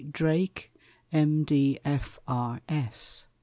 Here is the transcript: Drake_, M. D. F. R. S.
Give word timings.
Drake_, 0.03 0.69
M. 1.13 1.43
D. 1.43 1.77
F. 1.85 2.19
R. 2.27 2.59
S. 2.67 3.27